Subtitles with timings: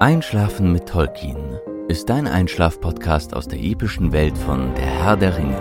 [0.00, 5.60] Einschlafen mit Tolkien ist dein Einschlaf-Podcast aus der epischen Welt von Der Herr der Ringe.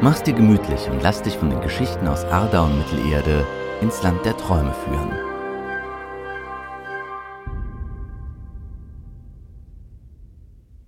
[0.00, 3.44] Mach's dir gemütlich und lass dich von den Geschichten aus Arda und Mittelerde
[3.80, 5.10] ins Land der Träume führen.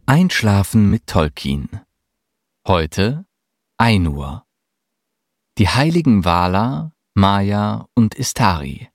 [0.06, 1.68] Einschlafen mit Tolkien.
[2.64, 3.26] Heute
[3.76, 4.46] Ainur.
[5.58, 8.88] Die heiligen Vala, Maya und Istari.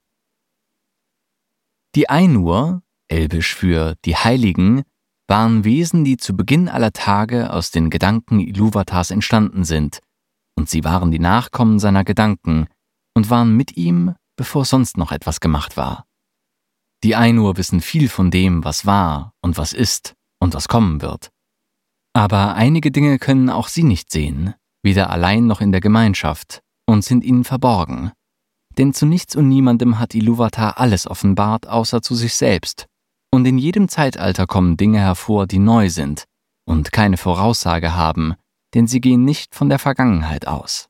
[1.95, 4.83] Die Ainur elbisch für die Heiligen,
[5.27, 9.99] waren Wesen, die zu Beginn aller Tage aus den Gedanken Iluvatars entstanden sind,
[10.55, 12.67] und sie waren die Nachkommen seiner Gedanken
[13.15, 16.05] und waren mit ihm, bevor sonst noch etwas gemacht war.
[17.03, 21.29] Die Ainur wissen viel von dem, was war und was ist und was kommen wird.
[22.13, 27.03] Aber einige Dinge können auch sie nicht sehen, weder allein noch in der Gemeinschaft, und
[27.03, 28.11] sind ihnen verborgen.
[28.77, 32.87] Denn zu nichts und niemandem hat Iluvatar alles offenbart, außer zu sich selbst,
[33.31, 36.25] und in jedem Zeitalter kommen Dinge hervor, die neu sind
[36.65, 38.35] und keine Voraussage haben,
[38.73, 40.87] denn sie gehen nicht von der Vergangenheit aus.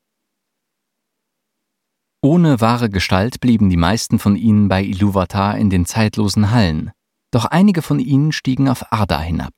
[2.21, 6.91] Ohne wahre Gestalt blieben die meisten von ihnen bei Iluvatar in den zeitlosen Hallen,
[7.31, 9.53] doch einige von ihnen stiegen auf Arda hinab.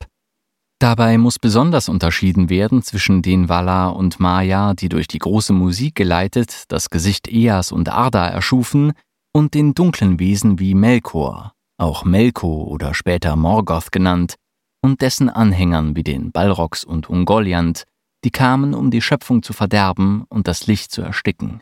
[0.80, 5.96] Dabei muss besonders unterschieden werden zwischen den Valar und Maya, die durch die große Musik
[5.96, 8.94] geleitet das Gesicht Eas und Arda erschufen,
[9.34, 14.36] und den dunklen Wesen wie Melkor, auch Melko oder später Morgoth genannt,
[14.84, 17.86] und dessen Anhängern wie den Balrogs und Ungoliant,
[18.24, 21.62] die kamen, um die Schöpfung zu verderben und das Licht zu ersticken.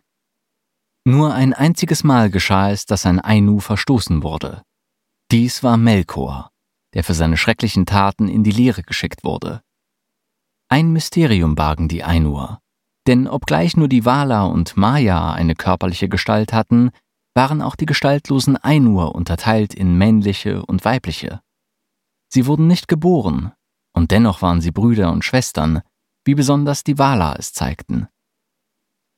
[1.05, 4.63] Nur ein einziges Mal geschah es, dass ein Ainu verstoßen wurde.
[5.31, 6.51] Dies war Melkor,
[6.93, 9.61] der für seine schrecklichen Taten in die Leere geschickt wurde.
[10.69, 12.59] Ein Mysterium bargen die Ainur,
[13.07, 16.91] denn obgleich nur die Wala und Maya eine körperliche Gestalt hatten,
[17.33, 21.41] waren auch die gestaltlosen Ainur unterteilt in männliche und weibliche.
[22.31, 23.53] Sie wurden nicht geboren,
[23.93, 25.81] und dennoch waren sie Brüder und Schwestern,
[26.25, 28.07] wie besonders die Wala es zeigten.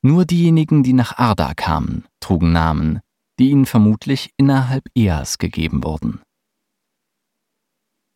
[0.03, 3.01] Nur diejenigen, die nach Arda kamen, trugen Namen,
[3.39, 6.21] die ihnen vermutlich innerhalb Eas gegeben wurden.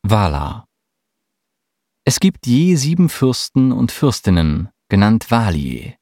[0.08, 0.68] Vala
[2.04, 5.98] Es gibt je sieben Fürsten und Fürstinnen, genannt Valie.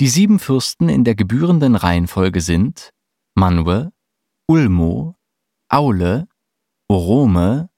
[0.00, 2.90] Die sieben Fürsten in der gebührenden Reihenfolge sind
[3.38, 3.92] Manwe,
[4.48, 5.14] Ulmo,
[5.68, 6.26] Aule,
[6.88, 7.68] Orome,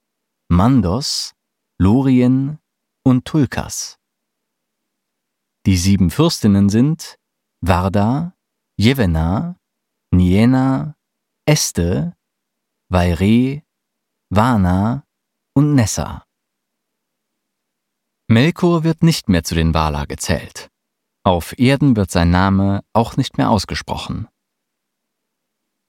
[0.49, 1.33] Mandos,
[1.77, 2.59] Lorien
[3.03, 3.99] und Tulkas.
[5.65, 7.19] Die sieben Fürstinnen sind
[7.59, 8.37] Varda,
[8.77, 9.57] Jevena,
[10.11, 10.95] Niena,
[11.45, 12.15] Este,
[12.89, 13.61] Vaire,
[14.29, 15.03] Vana
[15.53, 16.23] und Nessa.
[18.29, 20.69] Melkor wird nicht mehr zu den Vala gezählt.
[21.25, 24.29] Auf Erden wird sein Name auch nicht mehr ausgesprochen.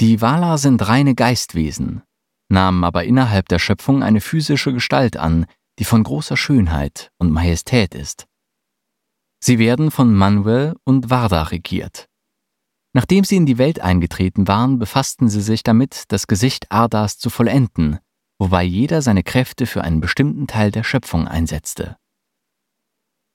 [0.01, 2.03] Die Vala sind reine Geistwesen,
[2.49, 5.45] nahmen aber innerhalb der Schöpfung eine physische Gestalt an,
[5.79, 8.27] die von großer Schönheit und Majestät ist.
[9.45, 12.09] Sie werden von Manuel und Varda regiert.
[12.95, 17.29] Nachdem sie in die Welt eingetreten waren, befassten sie sich damit, das Gesicht Ardas zu
[17.29, 17.99] vollenden,
[18.39, 21.99] wobei jeder seine Kräfte für einen bestimmten Teil der Schöpfung einsetzte.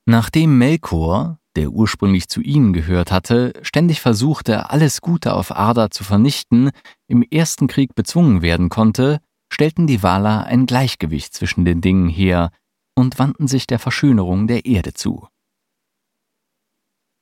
[0.08, 6.04] Nachdem Melkor, der ursprünglich zu ihnen gehört hatte, ständig versuchte, alles Gute auf Arda zu
[6.04, 6.72] vernichten,
[7.08, 9.22] im ersten Krieg bezwungen werden konnte,
[9.52, 12.52] stellten die Wala ein Gleichgewicht zwischen den Dingen her
[12.96, 15.28] und wandten sich der Verschönerung der Erde zu.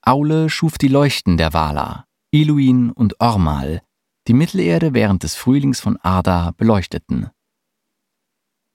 [0.01, 3.81] Aule schuf die Leuchten der Wala, Iluin und Ormal,
[4.27, 7.29] die Mittelerde während des Frühlings von Arda beleuchteten.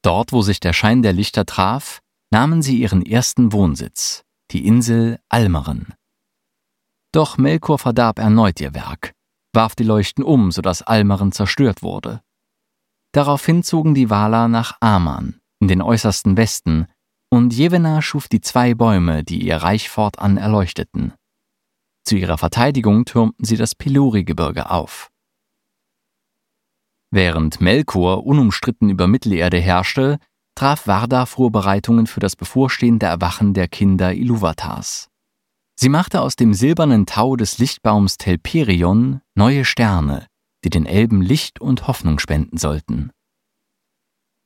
[0.02, 2.00] Dort, wo sich der Schein der Lichter traf,
[2.30, 5.94] nahmen sie ihren ersten Wohnsitz, die Insel Almeren.
[7.12, 9.12] Doch Melkor verdarb erneut ihr Werk,
[9.52, 12.22] warf die Leuchten um, sodass Almeren zerstört wurde.
[13.12, 16.86] Daraufhin zogen die Waler nach Aman, in den äußersten Westen,
[17.30, 21.12] und Jevena schuf die zwei Bäume, die ihr Reich fortan erleuchteten.
[22.04, 25.10] Zu ihrer Verteidigung türmten sie das Pelori-Gebirge auf.
[27.10, 30.18] Während Melkor unumstritten über Mittelerde herrschte,
[30.58, 35.08] traf Varda Vorbereitungen für das bevorstehende Erwachen der Kinder Iluvatars.
[35.78, 40.26] Sie machte aus dem silbernen Tau des Lichtbaums Telperion neue Sterne,
[40.64, 43.12] die den Elben Licht und Hoffnung spenden sollten.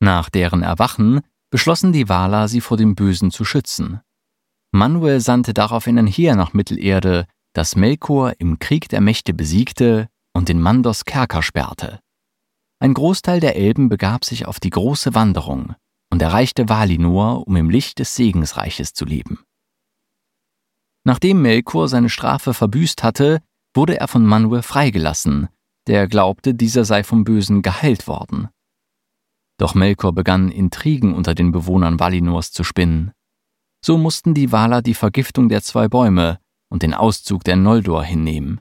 [0.00, 4.03] Nach deren Erwachen beschlossen die Waler, sie vor dem Bösen zu schützen.
[4.70, 7.25] Manuel sandte daraufhin ein Heer nach Mittelerde,
[7.55, 12.00] das Melkor im Krieg der Mächte besiegte und den Mandos Kerker sperrte.
[12.81, 15.75] Ein Großteil der Elben begab sich auf die große Wanderung
[16.12, 19.38] und erreichte Valinor, um im Licht des Segensreiches zu leben.
[21.05, 23.41] Nachdem Melkor seine Strafe verbüßt hatte,
[23.75, 25.49] wurde er von Manuel freigelassen,
[25.87, 28.50] der glaubte, dieser sei vom Bösen geheilt worden.
[29.59, 33.12] Doch Melkor begann Intrigen unter den Bewohnern Valinors zu spinnen.
[33.82, 36.38] So mussten die Waler die Vergiftung der zwei Bäume
[36.69, 38.61] und den Auszug der Noldor hinnehmen.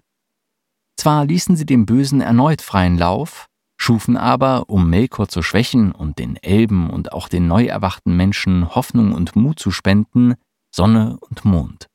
[0.98, 3.50] Zwar ließen sie dem Bösen erneut freien Lauf,
[3.82, 8.76] schufen aber, um Melkor zu schwächen und den Elben und auch den neu erwachten Menschen
[8.76, 10.36] Hoffnung und Mut zu spenden,
[10.74, 11.88] Sonne und Mond.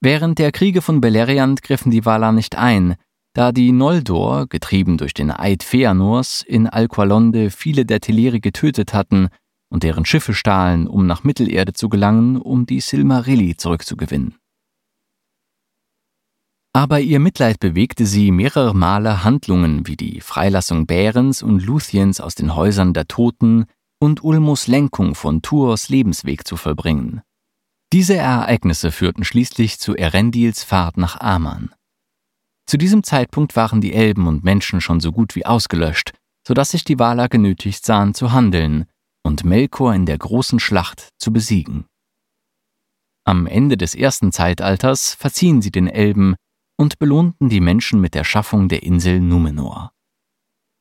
[0.00, 2.96] Während der Kriege von Beleriand griffen die Valar nicht ein,
[3.34, 9.28] da die Noldor, getrieben durch den Eid Feanors, in Alqualonde viele der Teleri getötet hatten
[9.68, 14.39] und deren Schiffe stahlen, um nach Mittelerde zu gelangen, um die Silmarilli zurückzugewinnen.
[16.72, 22.36] Aber ihr Mitleid bewegte sie, mehrere Male Handlungen wie die Freilassung Bärens und Luthiens aus
[22.36, 23.66] den Häusern der Toten
[23.98, 27.22] und Ulmos Lenkung von Tuors Lebensweg zu vollbringen.
[27.92, 31.74] Diese Ereignisse führten schließlich zu Erendils Fahrt nach Aman.
[32.66, 36.12] Zu diesem Zeitpunkt waren die Elben und Menschen schon so gut wie ausgelöscht,
[36.46, 38.86] sodass sich die Waler genötigt sahen zu handeln
[39.24, 41.86] und Melkor in der großen Schlacht zu besiegen.
[43.24, 46.36] Am Ende des ersten Zeitalters verziehen sie den Elben
[46.80, 49.92] und belohnten die Menschen mit der Schaffung der Insel Numenor.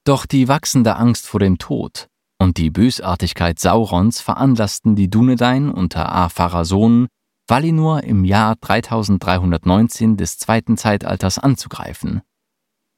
[0.06, 2.08] Doch die wachsende Angst vor dem Tod
[2.42, 6.30] und die Bösartigkeit Saurons veranlassten die Dunedain unter
[6.64, 7.10] Sohn
[7.50, 12.22] Valinor im Jahr 3319 des zweiten Zeitalters anzugreifen.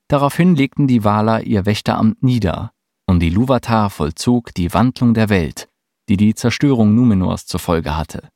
[0.07, 2.71] Daraufhin legten die Valar ihr Wächteramt nieder
[3.07, 5.69] und Iluvatar vollzog die Wandlung der Welt,
[6.07, 8.30] die die Zerstörung Numenors zur Folge hatte.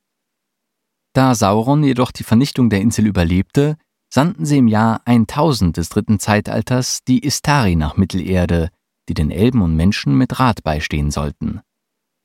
[1.14, 3.78] Da Sauron jedoch die Vernichtung der Insel überlebte,
[4.16, 8.70] sandten sie im Jahr 1000 des dritten Zeitalters die Istari nach Mittelerde,
[9.10, 11.60] die den Elben und Menschen mit Rat beistehen sollten.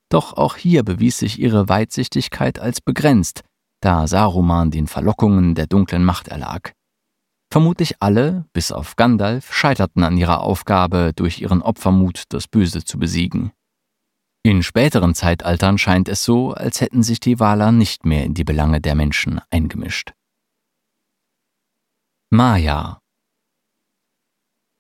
[0.09, 3.43] Doch auch hier bewies sich ihre Weitsichtigkeit als begrenzt,
[3.81, 6.75] da Saruman den Verlockungen der dunklen Macht erlag.
[7.53, 13.01] Vermutlich alle, bis auf Gandalf, scheiterten an ihrer Aufgabe, durch ihren Opfermut das Böse zu
[13.01, 13.51] besiegen.
[14.45, 18.45] In späteren Zeitaltern scheint es so, als hätten sich die Valar nicht mehr in die
[18.45, 20.13] Belange der Menschen eingemischt.
[22.33, 23.01] Maya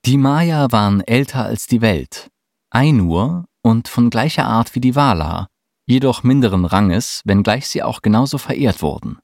[0.06, 2.31] Die Maya waren älter als die Welt,
[2.70, 5.49] Ainur und von gleicher Art wie die Valar,
[5.85, 9.19] jedoch minderen Ranges, wenngleich sie auch genauso verehrt wurden.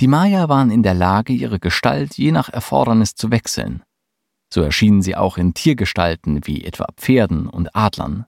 [0.00, 3.82] Die Maya waren in der Lage, ihre Gestalt je nach Erfordernis zu wechseln.
[4.50, 8.24] So erschienen sie auch in Tiergestalten wie etwa Pferden und Adlern.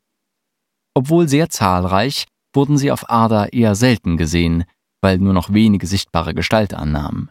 [0.93, 4.65] Obwohl sehr zahlreich, wurden sie auf Arda eher selten gesehen,
[5.01, 7.31] weil nur noch wenige sichtbare Gestalt annahmen.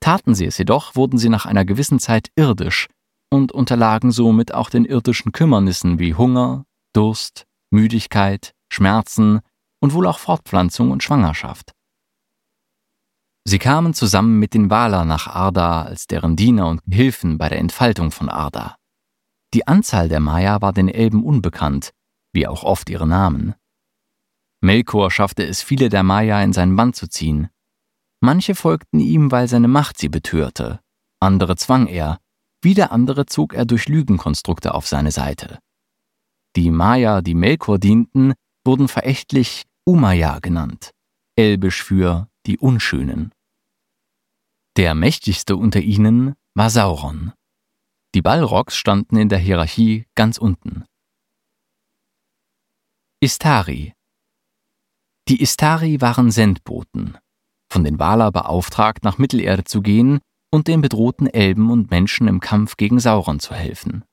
[0.00, 2.88] Taten sie es jedoch, wurden sie nach einer gewissen Zeit irdisch
[3.30, 6.64] und unterlagen somit auch den irdischen Kümmernissen wie Hunger,
[6.94, 9.40] Durst, Müdigkeit, Schmerzen
[9.80, 11.72] und wohl auch Fortpflanzung und Schwangerschaft.
[13.44, 17.58] Sie kamen zusammen mit den Waler nach Arda als deren Diener und Gehilfen bei der
[17.58, 18.76] Entfaltung von Arda.
[19.54, 21.92] Die Anzahl der Maya war den Elben unbekannt,
[22.34, 23.54] wie auch oft ihre Namen.
[24.60, 27.48] Melkor schaffte es, viele der Maya in seinen Bann zu ziehen.
[28.20, 30.80] Manche folgten ihm, weil seine Macht sie betörte,
[31.20, 32.18] andere zwang er,
[32.62, 35.60] wieder andere zog er durch Lügenkonstrukte auf seine Seite.
[36.56, 38.34] Die Maya, die Melkor dienten,
[38.64, 40.90] wurden verächtlich Umaya genannt,
[41.36, 43.32] elbisch für die Unschönen.
[44.76, 47.32] Der mächtigste unter ihnen war Sauron.
[48.14, 50.84] Die Balrogs standen in der Hierarchie ganz unten.
[53.20, 53.94] Istari
[55.28, 57.18] Die Istari waren Sendboten,
[57.70, 60.20] von den Valar beauftragt, nach Mittelerde zu gehen
[60.50, 64.04] und den bedrohten Elben und Menschen im Kampf gegen Sauron zu helfen.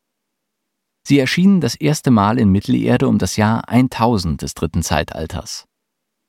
[1.08, 5.66] Sie erschienen das erste Mal in Mittelerde um das Jahr 1000 des dritten Zeitalters.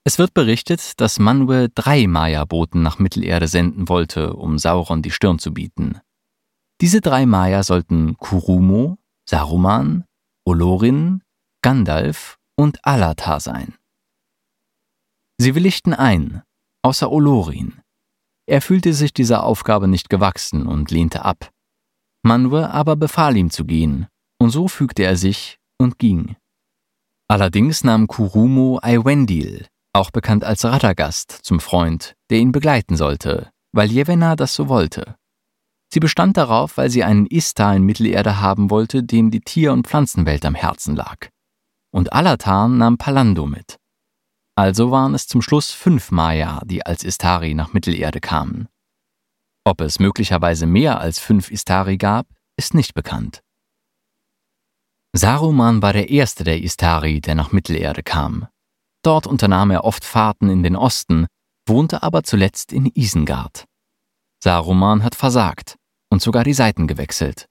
[0.05, 5.39] Es wird berichtet, dass Manwe drei Maya-Boten nach Mittelerde senden wollte, um Sauron die Stirn
[5.39, 6.01] zu bieten.
[6.81, 10.05] Diese drei Maya sollten Kurumo, Saruman,
[10.45, 11.23] Olorin,
[11.63, 13.75] Gandalf und Alatar sein.
[15.39, 16.43] Sie willigten ein,
[16.87, 17.81] außer Olorin.
[18.49, 21.51] Er fühlte sich dieser Aufgabe nicht gewachsen und lehnte ab.
[22.23, 24.07] Manwe aber befahl ihm zu gehen,
[24.39, 26.37] und so fügte er sich und ging.
[27.29, 33.91] Allerdings nahm Kurumo Aiwendil, auch bekannt als Radagast, zum Freund, der ihn begleiten sollte, weil
[33.91, 35.17] Yevena das so wollte.
[35.93, 39.89] Sie bestand darauf, weil sie einen Istar in Mittelerde haben wollte, dem die Tier- und
[39.89, 41.31] Pflanzenwelt am Herzen lag.
[41.93, 43.77] Und Alatan nahm Palando mit.
[44.57, 48.69] Also waren es zum Schluss fünf Maya, die als Istari nach Mittelerde kamen.
[49.65, 53.43] Ob es möglicherweise mehr als fünf Istari gab, ist nicht bekannt.
[55.13, 58.49] Saruman war der erste der Istari, der nach Mittelerde kam.
[59.03, 61.27] Dort unternahm er oft Fahrten in den Osten,
[61.67, 63.67] wohnte aber zuletzt in Isengard.
[64.43, 65.77] Saruman hat versagt
[66.11, 67.47] und sogar die Seiten gewechselt.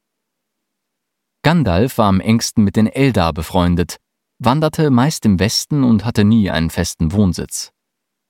[1.43, 3.97] Gandalf war am engsten mit den Eldar befreundet,
[4.39, 7.71] wanderte meist im Westen und hatte nie einen festen Wohnsitz.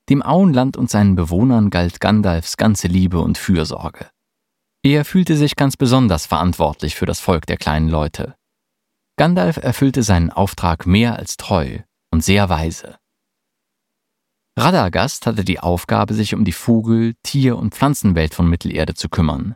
[0.09, 4.09] Dem Auenland und seinen Bewohnern galt Gandalfs ganze Liebe und Fürsorge.
[4.83, 8.35] Er fühlte sich ganz besonders verantwortlich für das Volk der kleinen Leute.
[9.17, 11.79] Gandalf erfüllte seinen Auftrag mehr als treu
[12.11, 12.97] und sehr weise.
[14.57, 19.55] Radagast hatte die Aufgabe, sich um die Vogel-, Tier- und Pflanzenwelt von Mittelerde zu kümmern.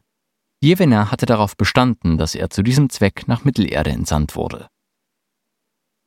[0.62, 4.68] Jewener hatte darauf bestanden, dass er zu diesem Zweck nach Mittelerde entsandt wurde.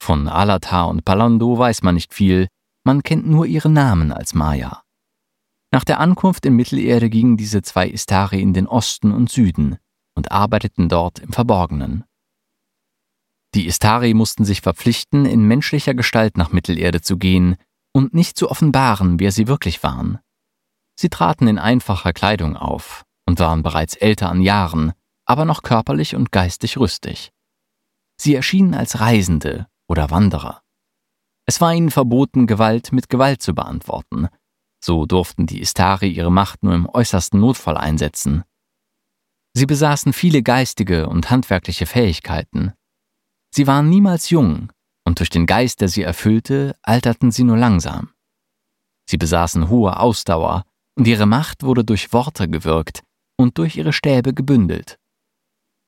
[0.03, 2.49] Von Alatar und Palando weiß man nicht viel,
[2.83, 4.83] man kennt nur ihre Namen als Maya.
[5.73, 9.79] Nach der Ankunft in Mittelerde gingen diese zwei Istari in den Osten und Süden
[10.17, 12.03] und arbeiteten dort im Verborgenen.
[13.55, 17.55] Die Istari mussten sich verpflichten, in menschlicher Gestalt nach Mittelerde zu gehen
[17.93, 20.19] und nicht zu offenbaren, wer sie wirklich waren.
[20.99, 24.95] Sie traten in einfacher Kleidung auf und waren bereits älter an Jahren,
[25.27, 27.31] aber noch körperlich und geistig rüstig.
[28.21, 30.63] Sie erschienen als Reisende oder Wanderer.
[31.47, 34.29] Es war ihnen verboten, Gewalt mit Gewalt zu beantworten.
[34.85, 38.43] So durften die Istari ihre Macht nur im äußersten Notfall einsetzen.
[39.55, 42.73] Sie besaßen viele geistige und handwerkliche Fähigkeiten,
[43.55, 44.73] Sie waren niemals jung,
[45.05, 48.11] und durch den Geist, der sie erfüllte, alterten sie nur langsam.
[49.09, 50.65] Sie besaßen hohe Ausdauer,
[50.97, 53.03] und ihre Macht wurde durch Worte gewirkt
[53.37, 54.99] und durch ihre Stäbe gebündelt.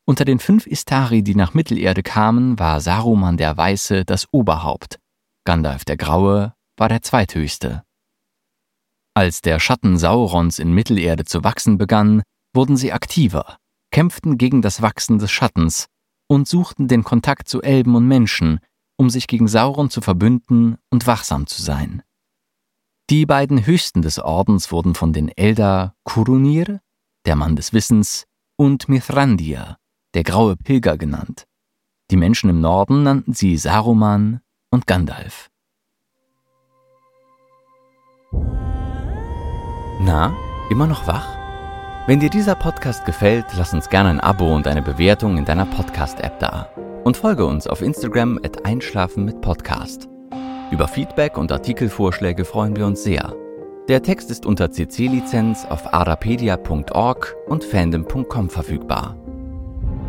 [0.07, 4.99] Unter den fünf Istari, die nach Mittelerde kamen, war Saruman der Weiße das Oberhaupt,
[5.45, 7.85] Gandalf der Graue war der zweithöchste.
[9.15, 12.23] Als der Schatten Saurons in Mittelerde zu wachsen begann,
[12.55, 13.59] wurden sie aktiver,
[13.91, 15.87] kämpften gegen das Wachsen des Schattens
[16.29, 18.59] und suchten den Kontakt zu Elben und Menschen,
[18.97, 22.03] um sich gegen Sauron zu verbünden und wachsam zu sein.
[23.11, 26.81] Die beiden Höchsten des Ordens wurden von den Eldar Kurunir,
[27.27, 28.25] der Mann des Wissens,
[28.57, 29.77] und Mithrandir,
[30.15, 31.45] der graue Pilger genannt.
[32.11, 34.41] Die Menschen im Norden nannten sie Saruman
[34.71, 35.49] und Gandalf.
[40.01, 40.35] Na,
[40.71, 41.27] immer noch wach?
[42.07, 45.65] Wenn dir dieser Podcast gefällt, lass uns gerne ein Abo und eine Bewertung in deiner
[45.65, 46.69] Podcast-App da.
[47.05, 50.09] Und folge uns auf Instagram at Einschlafen mit Podcast.
[50.71, 53.35] Über Feedback und Artikelvorschläge freuen wir uns sehr.
[53.89, 59.24] Der Text ist unter CC-Lizenz auf arapedia.org und fandom.com verfügbar.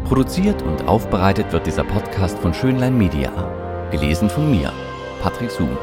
[0.05, 3.89] Produziert und aufbereitet wird dieser Podcast von Schönlein Media.
[3.89, 4.71] Gelesen von mir,
[5.19, 5.75] Patrick Zoom.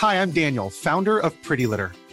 [0.00, 1.92] Hi, I'm Daniel, founder of Pretty Litter.